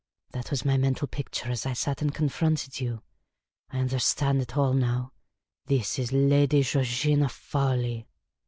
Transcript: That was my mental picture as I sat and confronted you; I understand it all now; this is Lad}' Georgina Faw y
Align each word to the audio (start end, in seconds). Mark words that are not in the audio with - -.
That 0.31 0.49
was 0.49 0.65
my 0.65 0.77
mental 0.77 1.07
picture 1.07 1.51
as 1.51 1.63
I 1.63 1.73
sat 1.73 2.01
and 2.01 2.11
confronted 2.11 2.79
you; 2.79 3.03
I 3.69 3.77
understand 3.77 4.41
it 4.41 4.57
all 4.57 4.73
now; 4.73 5.11
this 5.67 5.99
is 5.99 6.11
Lad}' 6.11 6.59
Georgina 6.63 7.29
Faw 7.29 7.75
y 7.75 8.07